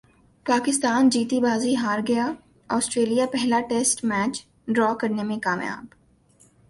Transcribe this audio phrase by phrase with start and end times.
[0.45, 2.25] پاکستان جیتی بازی ہار گیا
[2.69, 4.43] سٹریلیا پہلا ٹیسٹ میچ
[4.67, 5.85] ڈرا کرنے میں کامیاب